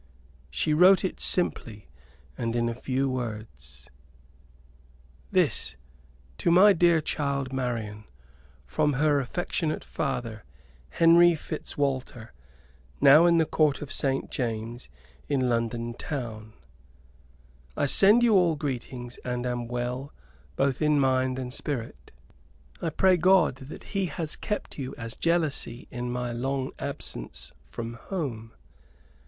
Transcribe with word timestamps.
She 0.49 0.73
wrote 0.73 1.05
it 1.05 1.19
simply 1.19 1.87
and 2.35 2.55
in 2.55 2.73
few 2.73 3.07
words: 3.07 3.87
"This 5.31 5.75
to 6.39 6.49
my 6.49 6.73
dear 6.73 7.01
child 7.01 7.53
Marian, 7.53 8.05
from 8.65 8.93
her 8.93 9.19
affectionate 9.19 9.83
father, 9.83 10.43
Henry 10.89 11.35
Fitzwalter, 11.35 12.33
now 12.99 13.27
in 13.27 13.37
the 13.37 13.45
Court 13.45 13.83
of 13.83 13.91
St. 13.91 14.31
James, 14.31 14.89
in 15.29 15.47
London 15.47 15.93
town. 15.93 16.53
I 17.77 17.85
send 17.85 18.23
you 18.23 18.33
all 18.33 18.55
greetings, 18.55 19.19
and 19.23 19.45
am 19.45 19.67
well 19.67 20.11
both 20.55 20.81
in 20.81 20.99
mind 20.99 21.37
and 21.37 21.53
spirit. 21.53 22.11
I 22.81 22.89
pray 22.89 23.17
God 23.17 23.57
that 23.57 23.83
He 23.93 24.07
has 24.07 24.35
kept 24.35 24.79
you 24.79 24.95
as 24.95 25.15
jealously 25.15 25.87
in 25.91 26.11
my 26.11 26.31
long 26.31 26.71
absence 26.79 27.51
from 27.67 27.93
home. 27.93 28.53